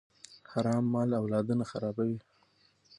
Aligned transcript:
حرام 0.51 0.83
مال 0.93 1.09
اولادونه 1.21 1.63
خرابوي. 1.71 2.17